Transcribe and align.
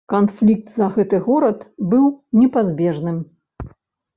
Канфлікт 0.11 0.71
за 0.77 0.87
гэты 0.95 1.19
горад 1.27 1.59
быў 1.91 2.07
непазбежным. 2.41 3.17